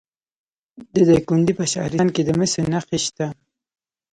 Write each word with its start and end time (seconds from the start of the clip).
د 0.93 0.95
دایکنډي 1.07 1.53
په 1.59 1.65
شهرستان 1.71 2.09
کې 2.15 2.21
د 2.25 2.29
مسو 2.39 2.59
نښې 2.71 2.99
شته. 3.05 3.27